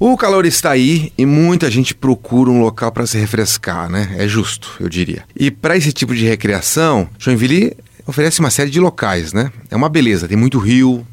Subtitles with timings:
[0.00, 4.12] O calor está aí e muita gente procura um local para se refrescar, né?
[4.18, 5.22] É justo, eu diria.
[5.36, 9.52] E para esse tipo de recreação, Joinville oferece uma série de locais, né?
[9.70, 11.06] É uma beleza, tem muito rio,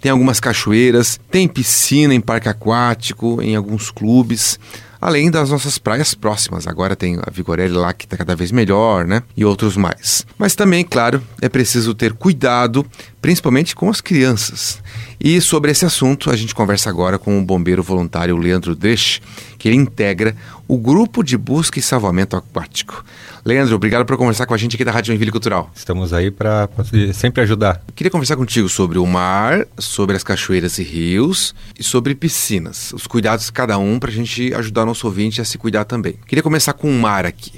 [0.00, 4.56] tem algumas cachoeiras, tem piscina em parque aquático, em alguns clubes
[5.00, 6.66] além das nossas praias próximas.
[6.66, 9.22] Agora tem a Vigorelli lá que está cada vez melhor, né?
[9.36, 10.26] E outros mais.
[10.36, 12.84] Mas também, claro, é preciso ter cuidado,
[13.20, 14.78] principalmente com as crianças.
[15.20, 19.20] E sobre esse assunto, a gente conversa agora com o bombeiro voluntário Leandro Dresch,
[19.58, 20.36] que ele integra
[20.68, 23.04] o grupo de busca e salvamento aquático.
[23.44, 25.70] Leandro, obrigado por conversar com a gente aqui da Rádio Joinville Cultural.
[25.74, 26.68] Estamos aí para
[27.14, 27.82] sempre ajudar.
[27.96, 32.92] Queria conversar contigo sobre o mar, sobre as cachoeiras e rios e sobre piscinas.
[32.92, 35.84] Os cuidados de cada um para a gente ajudar o nosso ouvinte a se cuidar
[35.84, 36.14] também.
[36.26, 37.52] Queria começar com o mar aqui.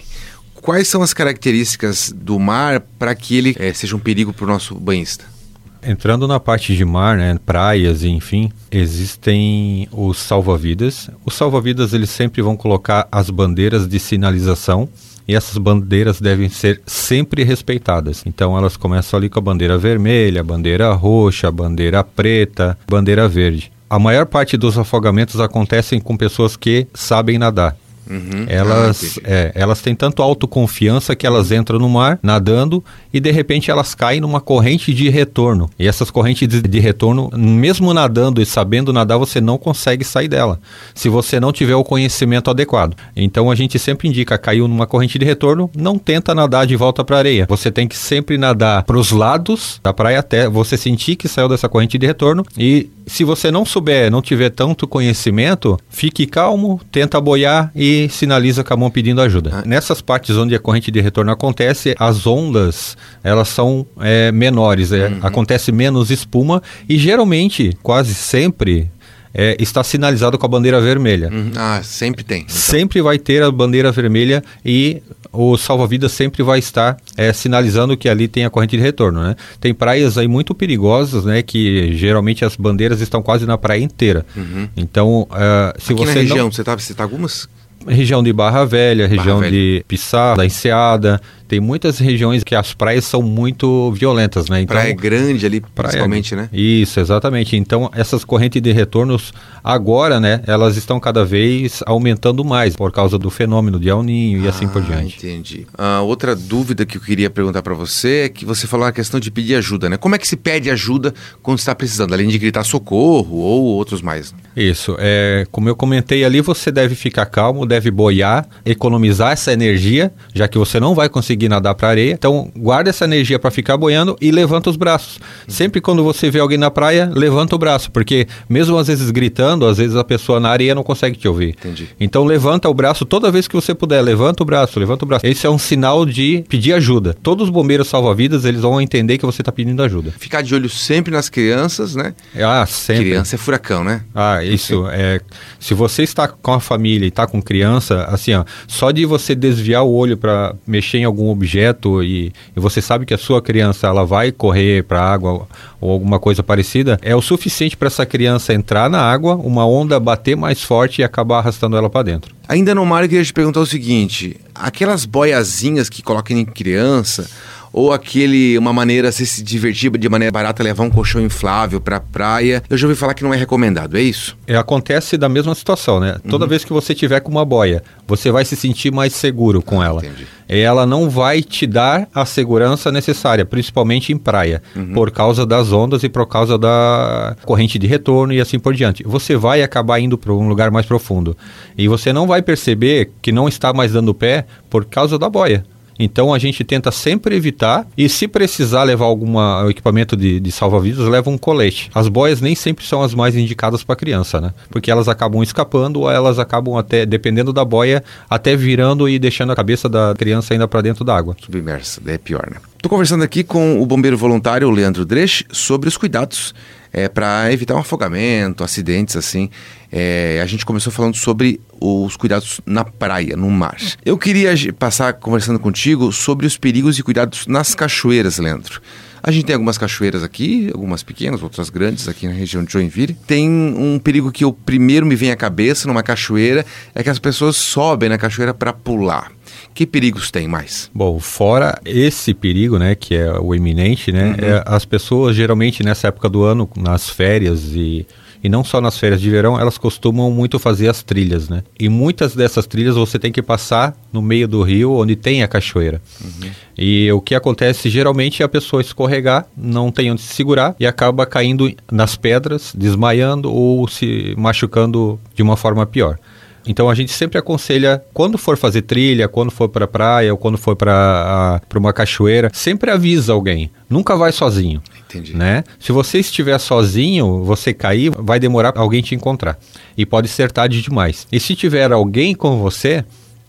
[0.63, 4.49] Quais são as características do mar para que ele é, seja um perigo para o
[4.49, 5.40] nosso banhista?
[5.83, 11.11] Entrando na parte de mar, né, praias, enfim, existem os salva-vidas.
[11.25, 14.89] Os salva-vidas eles sempre vão colocar as bandeiras de sinalização
[15.27, 18.23] e essas bandeiras devem ser sempre respeitadas.
[18.27, 23.73] Então elas começam ali com a bandeira vermelha, bandeira roxa, bandeira preta, bandeira verde.
[23.89, 27.77] A maior parte dos afogamentos acontecem com pessoas que sabem nadar.
[28.09, 28.47] Uhum.
[28.49, 33.31] Elas, ah, é, elas têm tanto autoconfiança que elas entram no mar nadando e de
[33.31, 35.71] repente elas caem numa corrente de retorno.
[35.79, 40.29] E essas correntes de, de, retorno, mesmo nadando e sabendo nadar, você não consegue sair
[40.29, 40.61] dela,
[40.95, 42.97] se você não tiver o conhecimento adequado.
[43.15, 47.05] Então a gente sempre indica, caiu numa corrente de retorno, não tenta nadar de volta
[47.05, 47.47] para a areia.
[47.49, 51.49] Você tem que sempre nadar para os lados da praia até você sentir que saiu
[51.49, 56.81] dessa corrente de retorno e se você não souber, não tiver tanto conhecimento, fique calmo,
[56.93, 59.51] tenta boiar e sinaliza com a mão pedindo ajuda.
[59.53, 59.63] Ah.
[59.67, 65.09] Nessas partes onde a corrente de retorno acontece, as ondas elas são é, menores, é,
[65.09, 65.19] uhum.
[65.23, 68.91] acontece menos espuma e geralmente, quase sempre,
[69.33, 71.31] é, está sinalizado com a bandeira vermelha.
[71.33, 71.53] Uhum.
[71.57, 72.43] Ah, sempre tem.
[72.43, 72.55] Então.
[72.55, 78.09] Sempre vai ter a bandeira vermelha e o salva-vidas sempre vai estar é, sinalizando que
[78.09, 79.37] ali tem a corrente de retorno, né?
[79.61, 81.43] Tem praias aí muito perigosas, né?
[81.43, 84.27] Que geralmente as bandeiras estão quase na praia inteira.
[84.37, 84.69] Uhum.
[84.77, 86.53] Então, uh, se Aqui você na região, não...
[86.53, 87.49] você tá, você tá algumas
[87.87, 89.53] região de Barra Velha, região Barra Velha.
[89.53, 91.21] de Pissá, da Enseada,
[91.51, 94.61] tem muitas regiões que as praias são muito violentas, né?
[94.61, 96.49] Então, praia grande ali, principalmente, praia, né?
[96.57, 97.57] Isso, exatamente.
[97.57, 99.33] Então, essas correntes de retornos,
[99.65, 104.45] agora, né, elas estão cada vez aumentando mais por causa do fenômeno de El Ninho
[104.45, 105.17] e assim por ah, diante.
[105.17, 105.67] Entendi.
[105.77, 109.19] Ah, outra dúvida que eu queria perguntar para você é que você falou a questão
[109.19, 109.97] de pedir ajuda, né?
[109.97, 111.13] Como é que se pede ajuda
[111.43, 114.33] quando está precisando, além de gritar socorro ou outros mais?
[114.55, 114.95] Isso.
[115.01, 120.49] É, como eu comentei ali, você deve ficar calmo, deve boiar, economizar essa energia, já
[120.49, 122.13] que você não vai conseguir nadar para areia.
[122.13, 125.21] Então, guarda essa energia para ficar boiando e levanta os braços.
[125.49, 129.67] Sempre quando você vê alguém na praia, levanta o braço, porque mesmo às vezes gritando,
[129.67, 131.51] às vezes a pessoa na areia não consegue te ouvir.
[131.51, 131.89] Entendi.
[131.99, 135.27] Então, levanta o braço toda vez que você puder, levanta o braço, levanta o braço.
[135.27, 137.15] Esse é um sinal de pedir ajuda.
[137.23, 140.13] Todos os bombeiros salva-vidas, eles vão entender que você está pedindo ajuda.
[140.19, 142.15] Ficar de olho sempre nas crianças, né?
[142.37, 143.05] Ah, sempre.
[143.05, 144.03] Criança é furacão, né?
[144.13, 144.87] Ah, isso.
[144.91, 145.21] É,
[145.61, 147.60] se você está com a família e está com criança,
[148.09, 152.61] assim, ó, só de você desviar o olho para mexer em algum objeto e, e,
[152.61, 155.47] você sabe que a sua criança ela vai correr para a água
[155.81, 159.99] ou alguma coisa parecida, é o suficiente para essa criança entrar na água, uma onda
[159.99, 162.35] bater mais forte e acabar arrastando ela para dentro.
[162.49, 167.31] Ainda no mar, eu queria te perguntar o seguinte: aquelas boiazinhas que colocam em criança
[167.73, 171.97] ou aquele uma maneira de se divertir de maneira barata levar um colchão inflável para
[171.97, 172.63] a praia.
[172.69, 174.37] Eu já ouvi falar que não é recomendado, é isso?
[174.47, 176.17] É, acontece da mesma situação, né?
[176.25, 176.31] Uhum.
[176.31, 179.81] Toda vez que você tiver com uma boia, você vai se sentir mais seguro com
[179.81, 180.01] ah, ela.
[180.05, 180.27] Entendi.
[180.49, 184.93] Ela não vai te dar a segurança necessária, principalmente em praia, uhum.
[184.93, 189.05] por causa das ondas e por causa da corrente de retorno e assim por diante.
[189.05, 191.37] Você vai acabar indo para um lugar mais profundo
[191.79, 195.65] e você não vai perceber que não está mais dando pé por causa da boia.
[196.01, 199.37] Então a gente tenta sempre evitar e se precisar levar algum
[199.69, 201.91] equipamento de, de salva-vidas, leva um colete.
[201.95, 204.55] As boias nem sempre são as mais indicadas para criança, né?
[204.71, 209.53] Porque elas acabam escapando ou elas acabam até, dependendo da boia, até virando e deixando
[209.53, 211.37] a cabeça da criança ainda para dentro da água.
[211.39, 212.57] Submersa, é pior, né?
[212.77, 216.55] Estou conversando aqui com o bombeiro voluntário Leandro Dresch sobre os cuidados
[216.93, 219.51] é, para evitar um afogamento, acidentes assim.
[219.93, 223.77] É, a gente começou falando sobre os cuidados na praia, no mar.
[224.05, 228.81] Eu queria passar conversando contigo sobre os perigos e cuidados nas cachoeiras, Leandro.
[229.23, 233.15] A gente tem algumas cachoeiras aqui, algumas pequenas, outras grandes aqui na região de Joinville.
[233.27, 236.65] Tem um perigo que o primeiro me vem à cabeça numa cachoeira
[236.95, 239.31] é que as pessoas sobem na cachoeira para pular.
[239.75, 240.91] Que perigos tem mais?
[240.95, 244.35] Bom, fora esse perigo, né, que é o iminente, né, uhum.
[244.57, 248.07] é, as pessoas geralmente nessa época do ano, nas férias e
[248.43, 251.63] e não só nas férias de verão, elas costumam muito fazer as trilhas, né?
[251.79, 255.49] E muitas dessas trilhas você tem que passar no meio do rio onde tem a
[255.49, 256.01] cachoeira.
[256.23, 256.51] Uhum.
[256.77, 260.87] E o que acontece geralmente é a pessoa escorregar, não tem onde se segurar e
[260.87, 266.19] acaba caindo nas pedras, desmaiando ou se machucando de uma forma pior.
[266.67, 270.59] Então a gente sempre aconselha, quando for fazer trilha, quando for para praia ou quando
[270.59, 273.71] for para uma cachoeira, sempre avisa alguém.
[273.89, 274.83] Nunca vai sozinho.
[275.09, 275.37] Entendi.
[275.37, 275.65] Né?
[275.79, 279.59] Se você estiver sozinho, você cair, vai demorar alguém te encontrar.
[279.97, 281.27] E pode ser tarde demais.
[281.33, 283.05] E se tiver alguém com você,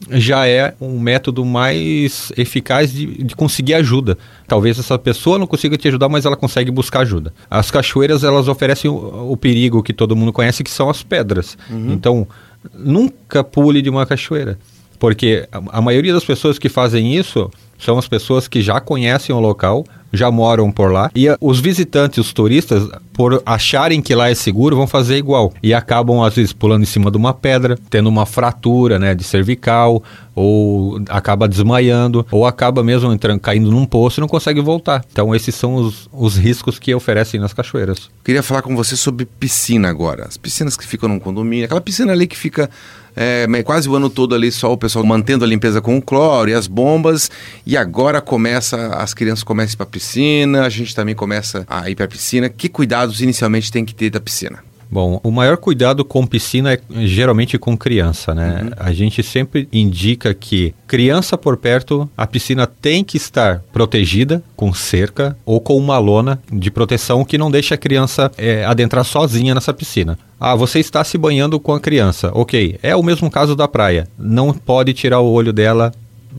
[0.09, 4.17] já é um método mais eficaz de, de, conseguir ajuda.
[4.47, 7.33] Talvez essa pessoa não consiga te ajudar, mas ela consegue buscar ajuda.
[7.49, 11.57] As cachoeiras, elas oferecem o, o perigo que todo mundo conhece, que são as pedras.
[11.69, 11.93] Uhum.
[11.93, 12.27] Então,
[12.73, 14.57] nunca pule de uma cachoeira.
[14.99, 17.49] Porque a, maioria das pessoas que fazem isso
[17.79, 21.09] são as pessoas que já conhecem o local, já moram por lá.
[21.15, 25.53] E os visitantes, os turistas, por acharem que lá é seguro, vão fazer igual.
[25.61, 29.23] E acabam, às vezes, pulando em cima de uma pedra, tendo uma fratura né, de
[29.23, 30.03] cervical,
[30.35, 35.03] ou acaba desmaiando, ou acaba mesmo entrando, caindo num poço e não consegue voltar.
[35.11, 38.09] Então, esses são os, os riscos que oferecem nas cachoeiras.
[38.23, 40.25] Queria falar com você sobre piscina agora.
[40.25, 42.69] As piscinas que ficam num condomínio, aquela piscina ali que fica
[43.15, 46.49] é, quase o ano todo ali só o pessoal mantendo a limpeza com o cloro
[46.49, 47.29] e as bombas.
[47.65, 51.95] E agora começa, as crianças começam para a piscina, a gente também começa a ir
[51.95, 52.49] para a piscina.
[52.49, 54.70] Que cuidados inicialmente tem que ter da piscina?
[54.91, 58.61] Bom, o maior cuidado com piscina é geralmente com criança, né?
[58.61, 58.69] Uhum.
[58.75, 64.73] A gente sempre indica que criança por perto, a piscina tem que estar protegida com
[64.73, 69.55] cerca ou com uma lona de proteção que não deixa a criança é, adentrar sozinha
[69.55, 70.19] nessa piscina.
[70.37, 72.29] Ah, você está se banhando com a criança.
[72.33, 74.09] Ok, é o mesmo caso da praia.
[74.19, 75.93] Não pode tirar o olho dela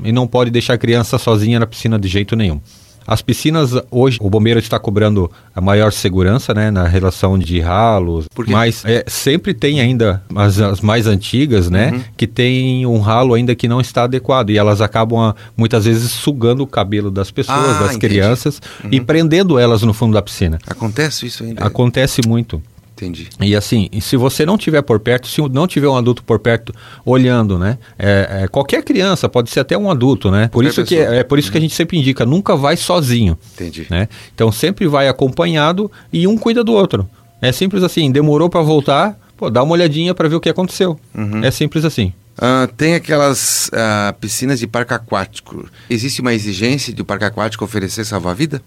[0.04, 2.60] e não pode deixar a criança sozinha na piscina de jeito nenhum.
[3.06, 8.26] As piscinas, hoje, o bombeiro está cobrando a maior segurança, né, na relação de ralos,
[8.48, 12.02] mas é, sempre tem ainda as, as mais antigas, né, uhum.
[12.16, 16.10] que tem um ralo ainda que não está adequado e elas acabam a, muitas vezes
[16.10, 18.14] sugando o cabelo das pessoas, ah, das entendi.
[18.14, 18.90] crianças uhum.
[18.92, 20.58] e prendendo elas no fundo da piscina.
[20.66, 21.64] Acontece isso ainda?
[21.64, 22.62] Acontece muito.
[23.02, 23.28] Entendi.
[23.40, 26.72] E assim, se você não tiver por perto, se não tiver um adulto por perto
[27.04, 27.76] olhando, né?
[27.98, 30.48] É, é, qualquer criança, pode ser até um adulto, né?
[30.48, 33.36] Por isso que é, é, por isso que a gente sempre indica, nunca vai sozinho.
[33.54, 33.86] Entendi.
[33.90, 34.08] Né?
[34.32, 37.08] Então sempre vai acompanhado e um cuida do outro.
[37.40, 40.98] É simples assim, demorou para voltar, pô, dá uma olhadinha para ver o que aconteceu.
[41.12, 41.44] Uhum.
[41.44, 42.12] É simples assim.
[42.38, 45.68] Uh, tem aquelas uh, piscinas de parque aquático.
[45.90, 48.62] Existe uma exigência de o parque aquático oferecer salva-vida?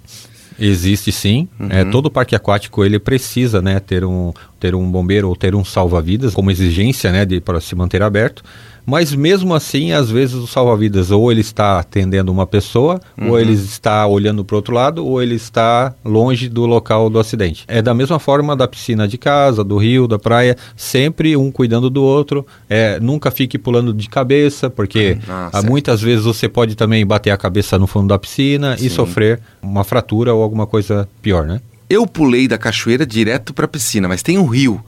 [0.60, 1.48] Existe sim.
[1.60, 1.70] É, uhum.
[1.72, 5.64] É, todo parque aquático ele precisa né, ter, um, ter um bombeiro ou ter um
[5.64, 8.44] salva-vidas como exigência né, para se manter aberto.
[8.86, 13.32] Mas mesmo assim, às vezes o salva-vidas ou ele está atendendo uma pessoa, uhum.
[13.32, 17.20] ou ele está olhando para o outro lado, ou ele está longe do local do
[17.20, 17.64] acidente.
[17.68, 21.90] É da mesma forma da piscina de casa, do rio, da praia, sempre um cuidando
[21.90, 22.46] do outro.
[22.70, 27.38] É, nunca fique pulando de cabeça, porque ah, muitas vezes você pode também bater a
[27.38, 28.86] cabeça no fundo da piscina Sim.
[28.86, 31.60] e sofrer uma fratura ou alguma coisa pior, né?
[31.90, 34.84] Eu pulei da cachoeira direto para a piscina, mas tem um rio.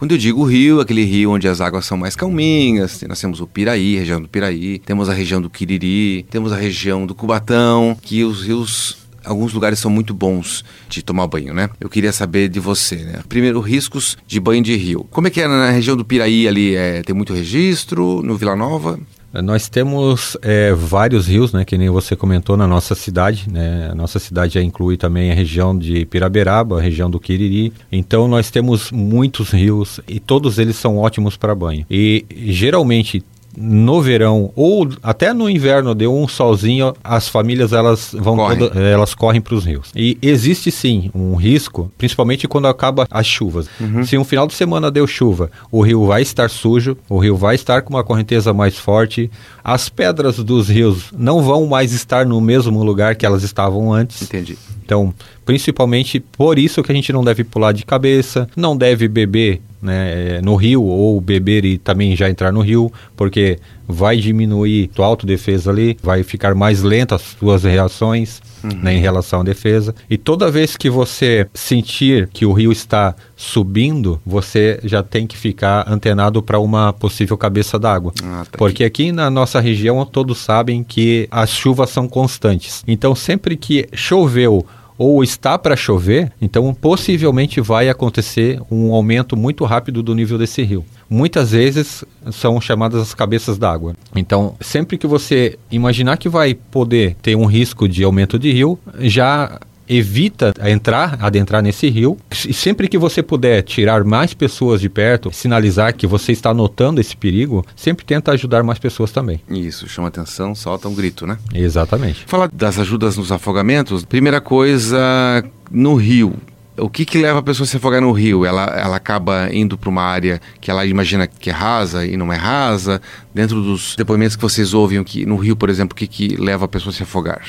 [0.00, 3.46] Quando eu digo rio, aquele rio onde as águas são mais calminhas, nós temos o
[3.46, 8.24] Piraí, região do Piraí, temos a região do Quiriri, temos a região do Cubatão, que
[8.24, 11.68] os rios alguns lugares são muito bons de tomar banho, né?
[11.78, 13.20] Eu queria saber de você, né?
[13.28, 15.06] Primeiro, riscos de banho de rio.
[15.10, 16.74] Como é que é na região do Piraí ali?
[16.74, 18.22] É, tem muito registro?
[18.22, 18.98] No Vila Nova?
[19.32, 23.48] Nós temos é, vários rios, né, que nem você comentou na nossa cidade.
[23.50, 23.88] Né?
[23.90, 27.72] A nossa cidade já inclui também a região de Piraberaba, a região do Quiriri.
[27.92, 31.86] Então nós temos muitos rios e todos eles são ótimos para banho.
[31.88, 33.22] E geralmente
[33.56, 39.14] no verão ou até no inverno deu um solzinho, as famílias elas vão toda, elas
[39.14, 39.90] correm para os rios.
[39.94, 43.68] E existe sim um risco, principalmente quando acaba as chuvas.
[43.80, 44.04] Uhum.
[44.04, 47.54] Se um final de semana deu chuva, o rio vai estar sujo, o rio vai
[47.54, 49.30] estar com uma correnteza mais forte,
[49.62, 54.22] as pedras dos rios não vão mais estar no mesmo lugar que elas estavam antes.
[54.22, 54.56] Entendi.
[54.90, 55.14] Então,
[55.46, 60.38] principalmente por isso que a gente não deve pular de cabeça, não deve beber né,
[60.38, 65.06] é, no rio ou beber e também já entrar no rio, porque vai diminuir tua
[65.06, 68.70] autodefesa ali, vai ficar mais lenta as suas reações uhum.
[68.82, 69.94] né, em relação à defesa.
[70.08, 75.36] E toda vez que você sentir que o rio está subindo, você já tem que
[75.36, 78.12] ficar antenado para uma possível cabeça d'água.
[78.22, 79.04] Ah, tá porque aqui.
[79.04, 82.84] aqui na nossa região todos sabem que as chuvas são constantes.
[82.86, 84.66] Então sempre que choveu
[85.00, 90.62] ou está para chover, então possivelmente vai acontecer um aumento muito rápido do nível desse
[90.62, 90.84] rio.
[91.08, 93.96] Muitas vezes são chamadas as cabeças d'água.
[94.14, 98.78] Então, sempre que você imaginar que vai poder ter um risco de aumento de rio,
[98.98, 99.58] já
[99.90, 102.16] evita entrar, adentrar nesse rio.
[102.48, 107.00] E sempre que você puder tirar mais pessoas de perto, sinalizar que você está notando
[107.00, 109.40] esse perigo, sempre tenta ajudar mais pessoas também.
[109.50, 111.36] Isso, chama atenção, solta um grito, né?
[111.52, 112.24] Exatamente.
[112.26, 116.36] Falar das ajudas nos afogamentos, primeira coisa, no rio,
[116.78, 118.44] o que, que leva a pessoa a se afogar no rio?
[118.44, 122.32] Ela, ela acaba indo para uma área que ela imagina que é rasa e não
[122.32, 123.02] é rasa?
[123.34, 126.64] Dentro dos depoimentos que vocês ouvem que no rio, por exemplo, o que, que leva
[126.64, 127.42] a pessoa a se afogar?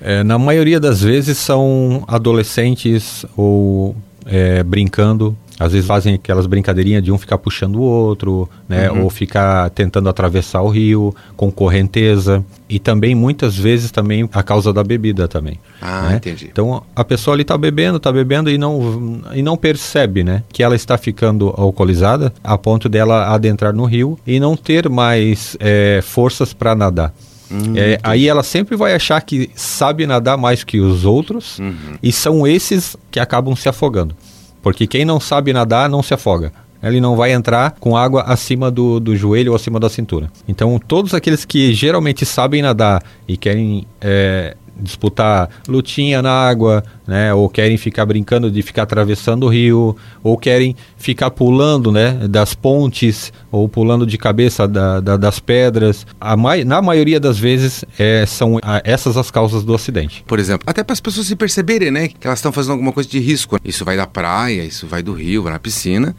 [0.00, 7.02] É, na maioria das vezes são adolescentes ou é, brincando às vezes fazem aquelas brincadeirinhas
[7.02, 8.90] de um ficar puxando o outro, né?
[8.90, 9.04] Uhum.
[9.04, 12.44] Ou ficar tentando atravessar o rio com correnteza.
[12.68, 15.58] E também, muitas vezes, também a causa da bebida também.
[15.80, 16.16] Ah, né?
[16.16, 16.48] entendi.
[16.52, 20.44] Então, a pessoa ali está bebendo, está bebendo e não, e não percebe, né?
[20.52, 25.56] Que ela está ficando alcoolizada a ponto dela adentrar no rio e não ter mais
[25.58, 27.12] é, forças para nadar.
[27.50, 31.96] Hum, é, aí ela sempre vai achar que sabe nadar mais que os outros uhum.
[32.02, 34.14] e são esses que acabam se afogando.
[34.62, 36.52] Porque quem não sabe nadar não se afoga.
[36.82, 40.30] Ele não vai entrar com água acima do, do joelho ou acima da cintura.
[40.46, 47.32] Então, todos aqueles que geralmente sabem nadar e querem é, disputar lutinha na água, né?
[47.34, 52.12] Ou querem ficar brincando de ficar atravessando o rio, ou querem ficar pulando, né?
[52.28, 56.06] Das pontes, ou pulando de cabeça da, da, das pedras.
[56.38, 60.24] Mai, na maioria das vezes é, são a, essas as causas do acidente.
[60.26, 62.08] Por exemplo, até para as pessoas se perceberem, né?
[62.08, 63.58] Que elas estão fazendo alguma coisa de risco.
[63.64, 66.14] Isso vai da praia, isso vai do rio, vai na piscina.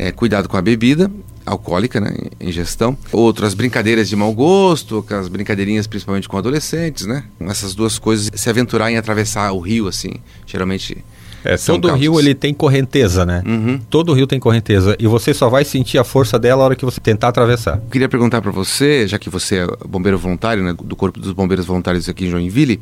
[0.00, 1.10] É, cuidado com a bebida
[1.44, 2.96] alcoólica, né, ingestão.
[3.10, 7.24] Outras brincadeiras de mau gosto, aquelas brincadeirinhas principalmente com adolescentes, né?
[7.40, 10.12] Essas duas coisas, se aventurar em atravessar o rio, assim,
[10.46, 11.04] geralmente...
[11.44, 12.00] É, todo causas.
[12.00, 13.42] rio ele tem correnteza, né?
[13.46, 13.80] Uhum.
[13.90, 16.84] Todo rio tem correnteza e você só vai sentir a força dela na hora que
[16.84, 17.76] você tentar atravessar.
[17.76, 21.32] Eu queria perguntar para você, já que você é bombeiro voluntário, né, do Corpo dos
[21.32, 22.80] Bombeiros Voluntários aqui em Joinville,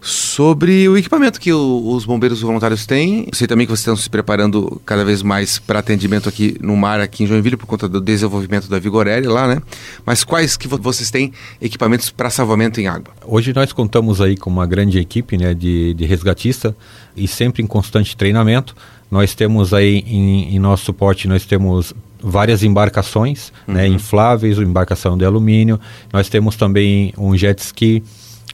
[0.00, 3.26] sobre o equipamento que o, os bombeiros voluntários têm.
[3.26, 6.76] Eu sei também que vocês estão se preparando cada vez mais para atendimento aqui no
[6.76, 9.60] mar, aqui em Joinville, por conta do desenvolvimento da Vigorelli lá, né?
[10.06, 13.12] Mas quais que vocês têm equipamentos para salvamento em água?
[13.26, 16.74] Hoje nós contamos aí com uma grande equipe né, de, de resgatista
[17.16, 18.74] e sempre em constante treinamento.
[19.10, 21.92] Nós temos aí em, em nosso suporte, nós temos
[22.22, 23.74] várias embarcações, né, uhum.
[23.74, 25.80] né, infláveis, embarcação de alumínio.
[26.12, 28.02] Nós temos também um jet ski,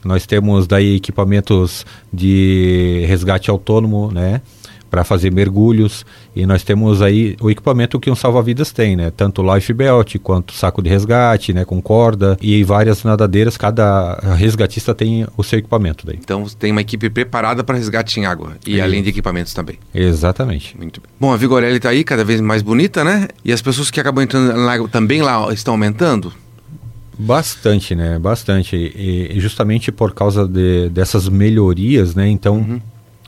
[0.03, 4.41] nós temos daí equipamentos de resgate autônomo, né?
[4.89, 9.11] Para fazer mergulhos e nós temos aí o equipamento que um salva-vidas tem, né?
[9.11, 11.65] Tanto life belt quanto saco de resgate, né?
[11.65, 13.57] Com corda e várias nadadeiras.
[13.57, 16.17] Cada resgatista tem o seu equipamento daí.
[16.17, 18.81] Então tem uma equipe preparada para resgate em água e é.
[18.81, 19.77] além de equipamentos também.
[19.93, 20.77] Exatamente.
[20.77, 21.09] Muito bem.
[21.19, 23.27] Bom, a Vigorelli está aí cada vez mais bonita, né?
[23.43, 26.31] E as pessoas que acabam entrando na água também lá estão aumentando.
[27.17, 28.19] Bastante, né?
[28.19, 28.75] Bastante.
[28.75, 32.27] E, justamente por causa de, dessas melhorias, né?
[32.29, 32.81] Então, uhum.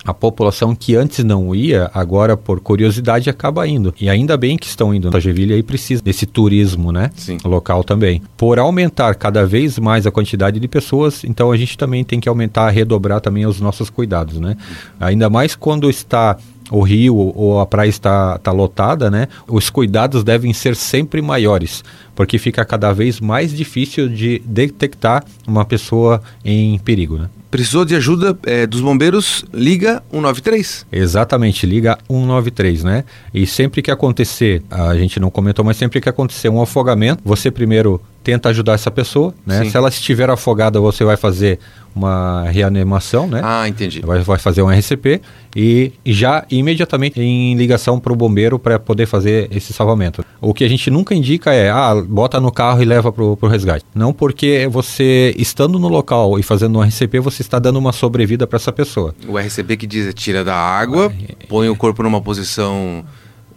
[0.05, 3.93] a população que antes não ia, agora por curiosidade acaba indo.
[3.99, 5.15] E ainda bem que estão indo.
[5.15, 7.09] A Gevilha aí precisa desse turismo, né?
[7.15, 7.37] Sim.
[7.43, 8.21] Local também.
[8.37, 12.29] Por aumentar cada vez mais a quantidade de pessoas, então a gente também tem que
[12.29, 14.55] aumentar, redobrar também os nossos cuidados, né?
[14.99, 16.37] Ainda mais quando está
[16.69, 19.27] o rio ou a praia está, está lotada, né?
[19.47, 21.83] Os cuidados devem ser sempre maiores,
[22.15, 27.29] porque fica cada vez mais difícil de detectar uma pessoa em perigo, né?
[27.51, 30.85] Precisou de ajuda é, dos bombeiros, liga 193.
[30.91, 33.03] Exatamente, liga 193, né?
[33.33, 37.49] E sempre que acontecer, a gente não comentou, mas sempre que acontecer um afogamento, você
[37.49, 39.63] primeiro tenta ajudar essa pessoa, né?
[39.63, 39.71] Sim.
[39.71, 41.57] Se ela estiver afogada, você vai fazer
[41.95, 43.41] uma reanimação, né?
[43.43, 44.01] Ah, entendi.
[44.01, 45.21] Vai, vai fazer um RCP
[45.55, 50.23] e já imediatamente em ligação para o bombeiro para poder fazer esse salvamento.
[50.39, 53.47] O que a gente nunca indica é, ah, bota no carro e leva para o
[53.47, 53.85] resgate.
[53.93, 58.45] Não porque você, estando no local e fazendo um RCP, você está dando uma sobrevida
[58.45, 59.13] para essa pessoa.
[59.27, 61.11] O RCP que diz é tira da água,
[61.47, 63.03] põe o corpo numa posição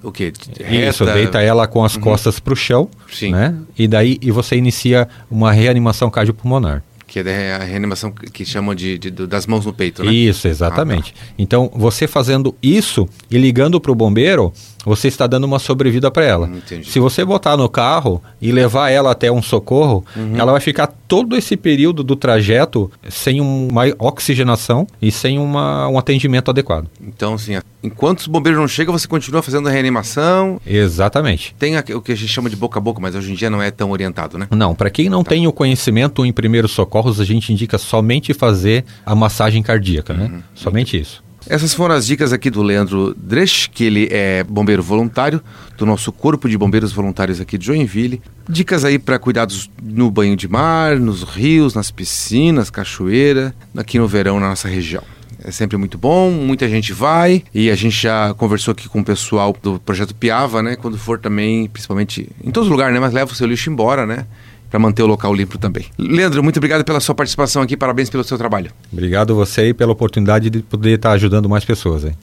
[0.02, 0.10] o?
[0.10, 0.88] Reta...
[0.88, 2.02] Isso, deita ela com as uhum.
[2.02, 3.30] costas para o chão, Sim.
[3.30, 3.54] né?
[3.78, 6.82] E daí e você inicia uma reanimação cardiopulmonar.
[7.12, 10.10] Que é a reanimação que chamam de, de, das mãos no peito, né?
[10.10, 11.12] Isso, exatamente.
[11.14, 11.34] Ah, tá.
[11.38, 14.50] Então, você fazendo isso e ligando para o bombeiro,
[14.84, 16.48] você está dando uma sobrevida para ela.
[16.48, 16.90] Entendi.
[16.90, 20.36] Se você botar no carro e levar ela até um socorro, uhum.
[20.36, 25.98] ela vai ficar todo esse período do trajeto sem uma oxigenação e sem uma, um
[25.98, 26.88] atendimento adequado.
[27.00, 30.60] Então, assim, enquanto os bombeiros não chegam, você continua fazendo a reanimação.
[30.66, 31.54] Exatamente.
[31.58, 33.62] Tem o que a gente chama de boca a boca, mas hoje em dia não
[33.62, 34.48] é tão orientado, né?
[34.50, 35.30] Não, para quem não tá.
[35.30, 40.30] tem o conhecimento em primeiros socorros, a gente indica somente fazer a massagem cardíaca, né?
[40.32, 40.42] Uhum.
[40.54, 41.22] Somente isso.
[41.48, 45.42] Essas foram as dicas aqui do Leandro Dresch, que ele é bombeiro voluntário
[45.76, 48.22] do nosso Corpo de Bombeiros Voluntários aqui de Joinville.
[48.48, 54.06] Dicas aí para cuidados no banho de mar, nos rios, nas piscinas, cachoeira, aqui no
[54.06, 55.02] verão na nossa região.
[55.44, 59.04] é sempre muito bom, muita gente vai e a gente já conversou aqui com o
[59.04, 60.76] pessoal do projeto Piava, né?
[60.76, 63.00] Quando for também, principalmente em todos os lugares, né?
[63.00, 64.26] Mas leva o seu lixo embora, né?
[64.72, 65.84] Para manter o local limpo também.
[65.98, 68.70] Leandro, muito obrigado pela sua participação aqui, parabéns pelo seu trabalho.
[68.90, 72.04] Obrigado você e pela oportunidade de poder estar ajudando mais pessoas.
[72.04, 72.16] Hein?